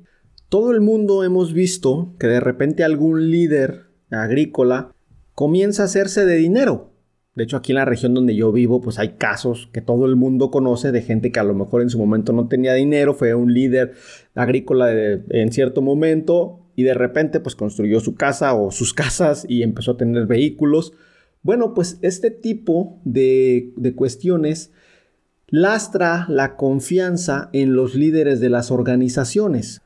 todo 0.50 0.73
el 0.73 0.82
mundo 0.82 1.25
hemos 1.25 1.54
visto 1.54 2.14
que 2.18 2.26
de 2.26 2.40
repente 2.40 2.85
algún 2.85 3.30
líder 3.30 3.87
agrícola 4.11 4.92
comienza 5.43 5.83
a 5.83 5.87
hacerse 5.87 6.25
de 6.25 6.37
dinero. 6.37 6.93
De 7.35 7.43
hecho, 7.43 7.57
aquí 7.57 7.73
en 7.73 7.79
la 7.79 7.85
región 7.85 8.15
donde 8.15 8.37
yo 8.37 8.53
vivo, 8.53 8.81
pues 8.81 9.01
hay 9.01 9.15
casos 9.15 9.69
que 9.73 9.81
todo 9.81 10.07
el 10.07 10.15
mundo 10.15 10.53
conoce 10.53 10.93
de 10.93 11.03
gente 11.03 11.33
que 11.33 11.41
a 11.41 11.43
lo 11.43 11.53
mejor 11.53 11.83
en 11.83 11.91
su 11.91 11.99
momento 11.99 12.33
no 12.33 12.47
tenía 12.47 12.75
dinero, 12.75 13.13
fue 13.13 13.35
un 13.35 13.53
líder 13.53 13.95
agrícola 14.37 14.93
en 14.93 15.51
cierto 15.51 15.83
momento 15.83 16.61
y 16.77 16.85
de 16.85 16.95
repente 16.95 17.41
pues 17.41 17.57
construyó 17.57 17.99
su 17.99 18.15
casa 18.15 18.55
o 18.55 18.71
sus 18.71 18.95
casas 19.03 19.45
y 19.49 19.65
empezó 19.65 19.91
a 19.91 19.97
tener 19.97 20.27
vehículos. 20.27 20.93
Bueno, 21.43 21.75
pues 21.75 21.99
este 22.03 22.31
tipo 22.31 23.01
de, 23.05 23.73
de 23.75 23.97
cuestiones 23.97 24.71
lastra 25.49 26.25
la 26.29 26.55
confianza 26.55 27.51
en 27.53 27.75
los 27.75 27.97
líderes 27.97 28.39
de 28.39 28.49
las 28.49 28.71
organizaciones. 28.71 29.83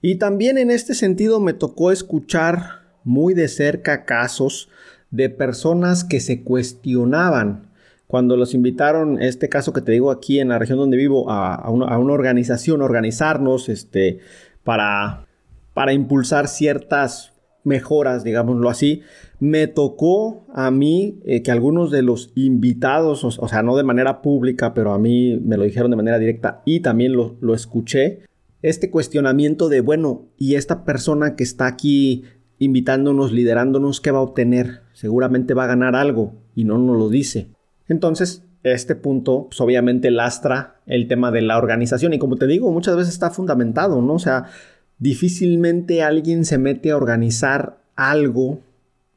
Y 0.00 0.18
también 0.18 0.56
en 0.56 0.70
este 0.70 0.94
sentido 0.94 1.40
me 1.40 1.52
tocó 1.52 1.90
escuchar 1.90 2.80
muy 3.02 3.34
de 3.34 3.48
cerca 3.48 4.04
casos 4.04 4.68
de 5.10 5.30
personas 5.30 6.04
que 6.04 6.20
se 6.20 6.42
cuestionaban 6.42 7.70
cuando 8.10 8.36
los 8.36 8.54
invitaron, 8.54 9.22
este 9.22 9.48
caso 9.48 9.72
que 9.72 9.82
te 9.82 9.92
digo 9.92 10.10
aquí 10.10 10.40
en 10.40 10.48
la 10.48 10.58
región 10.58 10.78
donde 10.78 10.96
vivo, 10.96 11.30
a, 11.30 11.70
una, 11.70 11.96
organización, 11.96 12.82
organizarnos 12.82 13.68
este, 13.68 14.18
para, 14.64 15.26
para 15.74 15.92
impulsar 15.92 16.48
ciertas 16.48 17.32
mejoras, 17.62 18.24
digámoslo 18.24 18.68
así, 18.68 19.02
me 19.38 19.68
tocó 19.68 20.44
a 20.52 20.72
mí 20.72 21.20
eh, 21.24 21.42
que 21.42 21.52
algunos 21.52 21.92
de 21.92 22.02
los 22.02 22.32
invitados, 22.34 23.24
o, 23.24 23.48
sea, 23.48 23.62
no 23.62 23.76
de 23.76 23.84
manera 23.84 24.22
pública, 24.22 24.74
pero 24.74 24.92
a 24.92 24.98
mí 24.98 25.38
me 25.44 25.56
lo 25.56 25.62
dijeron 25.62 25.92
de 25.92 25.96
manera 25.96 26.18
directa 26.18 26.62
y 26.64 26.80
también 26.80 27.12
lo, 27.12 27.36
lo 27.40 27.54
escuché, 27.54 28.22
este 28.62 28.90
cuestionamiento 28.90 29.68
de, 29.68 29.80
bueno, 29.82 30.26
¿y 30.36 30.56
esta 30.56 30.84
persona 30.84 31.36
que 31.36 31.44
está 31.44 31.66
aquí 31.66 32.24
invitándonos, 32.58 33.32
liderándonos, 33.32 34.00
qué 34.00 34.10
va 34.10 34.18
a 34.18 34.22
obtener? 34.22 34.82
Seguramente 35.00 35.54
va 35.54 35.64
a 35.64 35.68
ganar 35.68 35.96
algo 35.96 36.34
y 36.54 36.64
no 36.64 36.76
nos 36.76 36.94
lo 36.94 37.08
dice. 37.08 37.48
Entonces, 37.88 38.44
este 38.64 38.94
punto, 38.94 39.46
pues 39.48 39.58
obviamente 39.62 40.10
lastra 40.10 40.82
el 40.84 41.08
tema 41.08 41.30
de 41.30 41.40
la 41.40 41.56
organización 41.56 42.12
y 42.12 42.18
como 42.18 42.36
te 42.36 42.46
digo, 42.46 42.70
muchas 42.70 42.96
veces 42.96 43.14
está 43.14 43.30
fundamentado, 43.30 44.02
¿no? 44.02 44.12
O 44.12 44.18
sea, 44.18 44.50
difícilmente 44.98 46.02
alguien 46.02 46.44
se 46.44 46.58
mete 46.58 46.90
a 46.90 46.98
organizar 46.98 47.78
algo, 47.96 48.60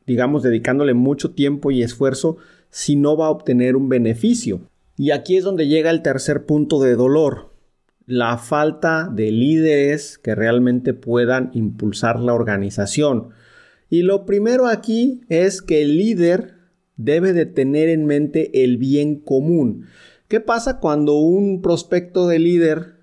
digamos, 0.07 0.41
dedicándole 0.41 0.93
mucho 0.93 1.31
tiempo 1.31 1.69
y 1.69 1.83
esfuerzo, 1.83 2.37
si 2.69 2.95
no 2.95 3.17
va 3.17 3.25
a 3.25 3.31
obtener 3.31 3.75
un 3.75 3.89
beneficio. 3.89 4.61
Y 4.95 5.11
aquí 5.11 5.35
es 5.35 5.43
donde 5.43 5.67
llega 5.67 5.89
el 5.89 6.01
tercer 6.01 6.45
punto 6.45 6.81
de 6.81 6.95
dolor, 6.95 7.49
la 8.05 8.37
falta 8.37 9.09
de 9.13 9.33
líderes 9.33 10.17
que 10.17 10.33
realmente 10.33 10.93
puedan 10.93 11.51
impulsar 11.53 12.21
la 12.21 12.33
organización. 12.33 13.31
Y 13.93 14.01
lo 14.01 14.25
primero 14.25 14.65
aquí 14.65 15.21
es 15.29 15.61
que 15.61 15.83
el 15.83 15.97
líder 15.97 16.55
debe 16.97 17.31
de 17.31 17.45
tener 17.45 17.89
en 17.89 18.07
mente 18.07 18.63
el 18.63 18.77
bien 18.77 19.17
común. 19.17 19.85
¿Qué 20.27 20.39
pasa 20.39 20.79
cuando 20.79 21.17
un 21.17 21.61
prospecto 21.61 22.27
de 22.27 22.39
líder 22.39 22.95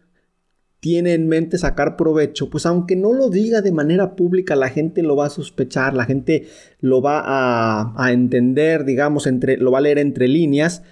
tiene 0.80 1.14
en 1.14 1.28
mente 1.28 1.58
sacar 1.58 1.96
provecho? 1.96 2.50
Pues 2.50 2.66
aunque 2.66 2.96
no 2.96 3.12
lo 3.12 3.30
diga 3.30 3.60
de 3.60 3.70
manera 3.70 4.16
pública, 4.16 4.56
la 4.56 4.68
gente 4.68 5.04
lo 5.04 5.14
va 5.14 5.26
a 5.26 5.30
sospechar, 5.30 5.94
la 5.94 6.06
gente 6.06 6.48
lo 6.80 7.00
va 7.00 7.22
a, 7.24 8.10
entender, 8.12 8.84
digamos, 8.84 9.28
entre, 9.28 9.58
lo 9.58 9.70
va 9.70 9.78
a 9.78 9.82
leer 9.82 10.00
entre 10.00 10.26
líneas. 10.26 10.82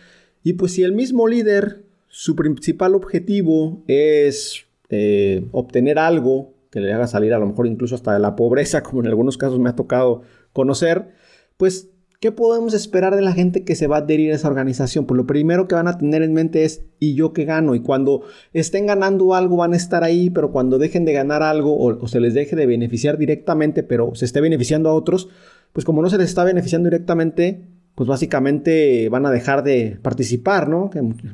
Y 0.45 0.53
pues 0.53 0.75
si 0.75 0.85
el 0.85 0.93
mismo 0.93 1.27
líder 1.27 1.83
su 2.07 2.37
principal 2.37 2.95
objetivo 2.95 3.83
es 3.89 4.65
eh, 4.91 5.49
obtener 5.51 5.99
algo 5.99 6.55
que 6.71 6.81
le 6.81 6.93
haga 6.93 7.07
salir 7.07 7.35
a 7.35 7.39
lo 7.39 7.47
mejor 7.47 7.67
incluso 7.67 7.95
hasta 7.95 8.13
de 8.13 8.19
la 8.19 8.37
pobreza, 8.37 8.83
como 8.85 9.01
en 9.01 9.07
algunos 9.07 9.37
casos 9.39 9.59
me 9.59 9.71
ha 9.71 9.77
tocado 9.77 10.23
conocer, 10.53 11.09
pues, 11.57 11.91
¿qué 12.21 12.33
podemos 12.33 12.75
esperar 12.75 13.15
de 13.15 13.23
la 13.23 13.33
gente 13.33 13.65
que 13.65 13.75
se 13.75 13.87
va 13.87 13.97
a 13.97 14.01
adherir 14.01 14.33
a 14.33 14.35
esa 14.35 14.49
organización? 14.49 15.07
Pues 15.07 15.17
lo 15.17 15.27
primero 15.27 15.69
que 15.69 15.75
van 15.75 15.89
a 15.89 15.99
tener 15.99 16.23
en 16.23 16.33
mente 16.33 16.65
es, 16.65 16.85
¿y 16.99 17.15
yo 17.15 17.33
qué 17.33 17.45
gano? 17.45 17.75
Y 17.75 17.81
cuando 17.81 18.23
estén 18.53 18.87
ganando 18.87 19.35
algo 19.35 19.57
van 19.57 19.73
a 19.73 19.77
estar 19.77 20.05
ahí, 20.05 20.31
pero 20.31 20.51
cuando 20.51 20.79
dejen 20.79 21.05
de 21.05 21.13
ganar 21.13 21.43
algo 21.43 21.77
o, 21.77 22.03
o 22.03 22.09
se 22.09 22.21
les 22.21 22.35
deje 22.35 22.57
de 22.57 22.67
beneficiar 22.67 23.19
directamente, 23.19 23.83
pero 23.83 24.15
se 24.15 24.25
esté 24.25 24.41
beneficiando 24.41 24.89
a 24.89 24.95
otros, 24.95 25.29
pues 25.73 25.85
como 25.85 26.03
no 26.03 26.11
se 26.11 26.19
les 26.19 26.29
está 26.29 26.45
beneficiando 26.45 26.89
directamente, 26.89 27.69
pues 27.99 28.07
básicamente 28.07 29.09
van 29.09 29.27
a 29.27 29.31
dejar 29.33 29.65
de 29.65 29.99
participar, 30.01 30.69
¿no? 30.69 30.89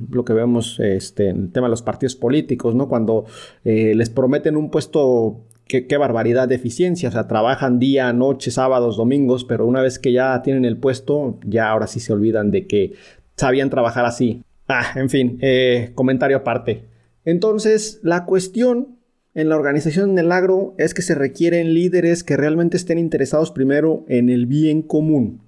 Lo 0.09 0.25
que 0.25 0.33
vemos 0.33 0.81
este, 0.81 1.29
en 1.29 1.43
el 1.43 1.53
tema 1.53 1.67
de 1.67 1.73
los 1.73 1.83
partidos 1.83 2.17
políticos, 2.17 2.75
¿no? 2.75 2.89
Cuando 2.89 3.27
eh, 3.67 3.93
les 3.95 4.09
prometen 4.09 4.57
un 4.57 4.71
puesto, 4.71 5.43
qué, 5.67 5.97
barbaridad 5.99 6.49
de 6.49 6.55
eficiencia, 6.55 7.11
o 7.11 7.13
sea, 7.13 7.29
trabajan 7.29 7.79
día, 7.79 8.11
noche, 8.15 8.51
sábados, 8.51 8.97
domingos, 8.97 9.45
pero 9.45 9.67
una 9.67 9.83
vez 9.83 9.99
que 9.99 10.13
ya 10.13 10.41
tienen 10.41 10.65
el 10.65 10.79
puesto, 10.79 11.39
ya 11.45 11.69
ahora 11.69 11.87
sí 11.87 12.01
se 12.01 12.15
olvidan 12.15 12.51
de 12.51 12.67
que 12.67 12.95
sabían 13.37 13.69
trabajar 13.69 14.07
así. 14.07 14.43
Ah, 14.67 14.87
en 14.97 15.11
fin, 15.11 15.37
eh, 15.43 15.91
comentario 15.95 16.39
aparte. 16.39 16.85
Entonces, 17.27 18.01
la 18.03 18.25
cuestión 18.25 18.97
en 19.35 19.51
la 19.51 19.57
organización 19.57 20.15
del 20.15 20.33
agro 20.33 20.75
es 20.79 20.95
que 20.95 21.03
se 21.03 21.15
requieren 21.15 21.75
líderes 21.75 22.25
que 22.25 22.39
realmente 22.39 22.79
estén 22.79 22.99
interesados 22.99 23.51
primero 23.51 24.07
en 24.09 24.31
el 24.31 24.47
bien 24.47 24.81
común 24.81 25.44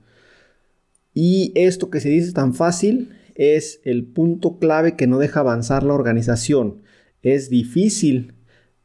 y 1.18 1.50
esto 1.54 1.88
que 1.88 2.00
se 2.00 2.10
dice 2.10 2.32
tan 2.32 2.52
fácil 2.52 3.08
es 3.36 3.80
el 3.84 4.04
punto 4.04 4.58
clave 4.58 4.96
que 4.96 5.06
no 5.06 5.18
deja 5.18 5.40
avanzar 5.40 5.82
la 5.82 5.94
organización. 5.94 6.82
Es 7.22 7.48
difícil 7.48 8.34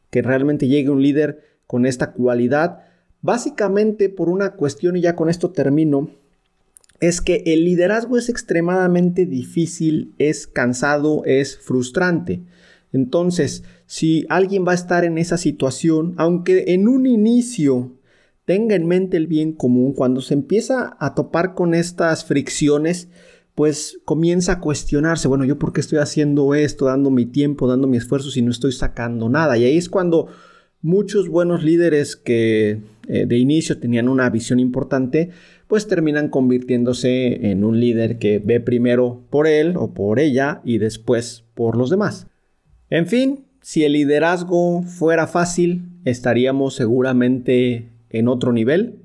que 0.09 0.21
realmente 0.21 0.69
llegue 0.69 0.91
un 0.91 1.03
líder 1.03 1.43
con 1.67 1.85
esta 1.85 2.13
cualidad, 2.13 2.85
básicamente 3.21 4.07
por 4.07 4.29
una 4.29 4.51
cuestión, 4.51 4.95
y 4.95 5.01
ya 5.01 5.17
con 5.17 5.29
esto 5.29 5.49
termino, 5.49 6.09
es 7.01 7.19
que 7.19 7.43
el 7.47 7.65
liderazgo 7.65 8.17
es 8.17 8.29
extremadamente 8.29 9.25
difícil, 9.25 10.13
es 10.17 10.47
cansado, 10.47 11.23
es 11.25 11.57
frustrante. 11.57 12.43
Entonces, 12.93 13.65
si 13.87 14.25
alguien 14.29 14.65
va 14.65 14.71
a 14.71 14.75
estar 14.75 15.03
en 15.03 15.17
esa 15.17 15.35
situación, 15.35 16.13
aunque 16.15 16.63
en 16.67 16.87
un 16.87 17.07
inicio 17.07 17.91
tenga 18.45 18.75
en 18.75 18.87
mente 18.87 19.17
el 19.17 19.27
bien 19.27 19.53
común, 19.53 19.93
cuando 19.93 20.21
se 20.21 20.33
empieza 20.33 20.95
a 20.99 21.15
topar 21.15 21.53
con 21.53 21.73
estas 21.73 22.25
fricciones, 22.25 23.09
pues 23.55 23.99
comienza 24.05 24.53
a 24.53 24.59
cuestionarse, 24.59 25.27
bueno, 25.27 25.45
yo 25.45 25.59
por 25.59 25.73
qué 25.73 25.81
estoy 25.81 25.99
haciendo 25.99 26.55
esto, 26.55 26.85
dando 26.85 27.11
mi 27.11 27.25
tiempo, 27.25 27.67
dando 27.67 27.87
mi 27.87 27.97
esfuerzo 27.97 28.31
si 28.31 28.41
no 28.41 28.51
estoy 28.51 28.71
sacando 28.71 29.29
nada. 29.29 29.57
Y 29.57 29.65
ahí 29.65 29.77
es 29.77 29.89
cuando 29.89 30.27
muchos 30.81 31.29
buenos 31.29 31.63
líderes 31.63 32.15
que 32.15 32.81
eh, 33.07 33.25
de 33.25 33.37
inicio 33.37 33.79
tenían 33.79 34.09
una 34.09 34.29
visión 34.29 34.59
importante, 34.59 35.29
pues 35.67 35.87
terminan 35.87 36.29
convirtiéndose 36.29 37.51
en 37.51 37.63
un 37.63 37.79
líder 37.79 38.17
que 38.17 38.39
ve 38.39 38.59
primero 38.59 39.23
por 39.29 39.47
él 39.47 39.75
o 39.77 39.93
por 39.93 40.19
ella 40.19 40.61
y 40.63 40.77
después 40.79 41.45
por 41.53 41.77
los 41.77 41.89
demás. 41.89 42.27
En 42.89 43.07
fin, 43.07 43.45
si 43.61 43.83
el 43.83 43.93
liderazgo 43.93 44.81
fuera 44.83 45.27
fácil, 45.27 45.83
estaríamos 46.03 46.75
seguramente 46.75 47.90
en 48.11 48.27
otro 48.27 48.51
nivel. 48.51 48.99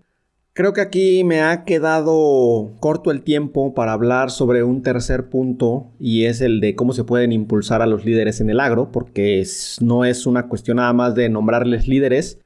Creo 0.56 0.72
que 0.72 0.80
aquí 0.80 1.22
me 1.22 1.42
ha 1.42 1.64
quedado 1.64 2.72
corto 2.80 3.10
el 3.10 3.20
tiempo 3.20 3.74
para 3.74 3.92
hablar 3.92 4.30
sobre 4.30 4.62
un 4.62 4.82
tercer 4.82 5.28
punto 5.28 5.92
y 6.00 6.24
es 6.24 6.40
el 6.40 6.60
de 6.60 6.74
cómo 6.74 6.94
se 6.94 7.04
pueden 7.04 7.30
impulsar 7.30 7.82
a 7.82 7.86
los 7.86 8.06
líderes 8.06 8.40
en 8.40 8.48
el 8.48 8.60
agro, 8.60 8.90
porque 8.90 9.44
no 9.82 10.06
es 10.06 10.24
una 10.24 10.48
cuestión 10.48 10.78
nada 10.78 10.94
más 10.94 11.14
de 11.14 11.28
nombrarles 11.28 11.88
líderes. 11.88 12.40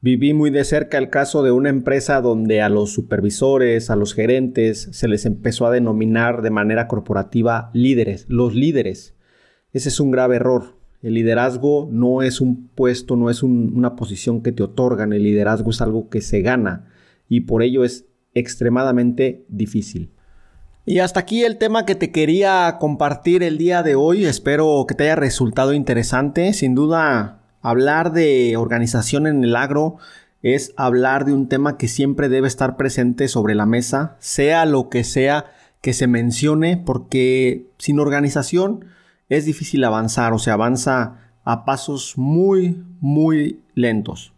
Viví 0.00 0.34
muy 0.34 0.50
de 0.50 0.64
cerca 0.64 0.98
el 0.98 1.10
caso 1.10 1.44
de 1.44 1.52
una 1.52 1.68
empresa 1.68 2.20
donde 2.20 2.60
a 2.60 2.68
los 2.68 2.92
supervisores, 2.92 3.88
a 3.88 3.94
los 3.94 4.14
gerentes, 4.14 4.88
se 4.90 5.06
les 5.06 5.24
empezó 5.24 5.64
a 5.68 5.70
denominar 5.70 6.42
de 6.42 6.50
manera 6.50 6.88
corporativa 6.88 7.70
líderes, 7.72 8.26
los 8.28 8.52
líderes. 8.52 9.14
Ese 9.72 9.90
es 9.90 10.00
un 10.00 10.10
grave 10.10 10.34
error. 10.34 10.81
El 11.02 11.14
liderazgo 11.14 11.88
no 11.90 12.22
es 12.22 12.40
un 12.40 12.68
puesto, 12.68 13.16
no 13.16 13.28
es 13.28 13.42
una 13.42 13.96
posición 13.96 14.42
que 14.42 14.52
te 14.52 14.62
otorgan, 14.62 15.12
el 15.12 15.24
liderazgo 15.24 15.70
es 15.70 15.80
algo 15.80 16.08
que 16.08 16.20
se 16.20 16.42
gana 16.42 16.88
y 17.28 17.40
por 17.40 17.62
ello 17.62 17.84
es 17.84 18.06
extremadamente 18.34 19.44
difícil. 19.48 20.10
Y 20.84 20.98
hasta 20.98 21.20
aquí 21.20 21.44
el 21.44 21.58
tema 21.58 21.86
que 21.86 21.94
te 21.94 22.10
quería 22.10 22.76
compartir 22.80 23.42
el 23.42 23.56
día 23.56 23.82
de 23.82 23.94
hoy. 23.94 24.24
Espero 24.24 24.84
que 24.88 24.94
te 24.94 25.04
haya 25.04 25.16
resultado 25.16 25.74
interesante. 25.74 26.52
Sin 26.54 26.74
duda, 26.74 27.42
hablar 27.60 28.12
de 28.12 28.56
organización 28.56 29.28
en 29.28 29.44
el 29.44 29.54
agro 29.54 29.98
es 30.42 30.72
hablar 30.76 31.24
de 31.24 31.32
un 31.32 31.48
tema 31.48 31.78
que 31.78 31.86
siempre 31.86 32.28
debe 32.28 32.48
estar 32.48 32.76
presente 32.76 33.28
sobre 33.28 33.54
la 33.54 33.64
mesa, 33.64 34.16
sea 34.18 34.66
lo 34.66 34.88
que 34.88 35.04
sea 35.04 35.46
que 35.80 35.92
se 35.92 36.08
mencione 36.08 36.76
porque 36.76 37.66
sin 37.78 38.00
organización 38.00 38.86
es 39.28 39.44
difícil 39.44 39.84
avanzar 39.84 40.32
o 40.32 40.38
se 40.38 40.50
avanza 40.50 41.18
a 41.44 41.64
pasos 41.64 42.14
muy, 42.16 42.84
muy 43.00 43.60
lentos. 43.74 44.32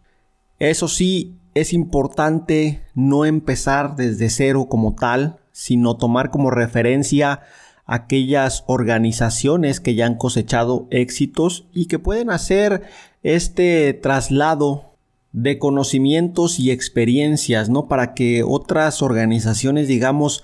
Eso 0.59 0.87
sí, 0.87 1.35
es 1.53 1.71
importante 1.73 2.81
no 2.93 3.25
empezar 3.25 3.95
desde 3.95 4.29
cero 4.29 4.67
como 4.69 4.95
tal, 4.95 5.37
sino 5.51 5.95
tomar 5.95 6.29
como 6.29 6.51
referencia 6.51 7.41
aquellas 7.85 8.63
organizaciones 8.67 9.79
que 9.79 9.95
ya 9.95 10.05
han 10.05 10.15
cosechado 10.15 10.87
éxitos 10.89 11.65
y 11.73 11.85
que 11.85 11.99
pueden 11.99 12.29
hacer 12.29 12.83
este 13.23 13.93
traslado 13.93 14.95
de 15.31 15.59
conocimientos 15.59 16.59
y 16.59 16.71
experiencias, 16.71 17.69
¿no? 17.69 17.87
Para 17.87 18.13
que 18.13 18.43
otras 18.43 19.01
organizaciones, 19.01 19.87
digamos, 19.87 20.43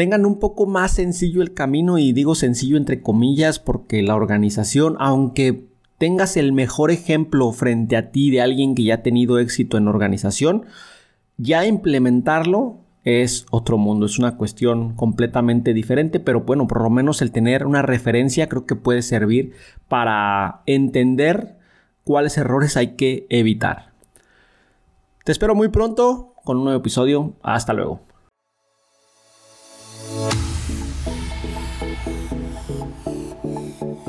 tengan 0.00 0.24
un 0.24 0.38
poco 0.38 0.64
más 0.64 0.92
sencillo 0.92 1.42
el 1.42 1.52
camino 1.52 1.98
y 1.98 2.14
digo 2.14 2.34
sencillo 2.34 2.78
entre 2.78 3.02
comillas 3.02 3.58
porque 3.58 4.00
la 4.00 4.14
organización, 4.14 4.96
aunque 4.98 5.66
tengas 5.98 6.38
el 6.38 6.54
mejor 6.54 6.90
ejemplo 6.90 7.52
frente 7.52 7.98
a 7.98 8.10
ti 8.10 8.30
de 8.30 8.40
alguien 8.40 8.74
que 8.74 8.84
ya 8.84 8.94
ha 8.94 9.02
tenido 9.02 9.38
éxito 9.38 9.76
en 9.76 9.88
organización, 9.88 10.64
ya 11.36 11.66
implementarlo 11.66 12.78
es 13.04 13.44
otro 13.50 13.76
mundo, 13.76 14.06
es 14.06 14.18
una 14.18 14.38
cuestión 14.38 14.94
completamente 14.94 15.74
diferente, 15.74 16.18
pero 16.18 16.40
bueno, 16.44 16.66
por 16.66 16.80
lo 16.80 16.88
menos 16.88 17.20
el 17.20 17.30
tener 17.30 17.66
una 17.66 17.82
referencia 17.82 18.48
creo 18.48 18.64
que 18.64 18.76
puede 18.76 19.02
servir 19.02 19.52
para 19.86 20.62
entender 20.64 21.58
cuáles 22.04 22.38
errores 22.38 22.78
hay 22.78 22.96
que 22.96 23.26
evitar. 23.28 23.92
Te 25.26 25.32
espero 25.32 25.54
muy 25.54 25.68
pronto 25.68 26.32
con 26.42 26.56
un 26.56 26.64
nuevo 26.64 26.80
episodio. 26.80 27.34
Hasta 27.42 27.74
luego. 27.74 28.00